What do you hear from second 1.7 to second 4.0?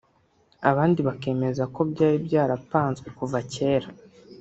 ko byari byarapanzwe kuva kera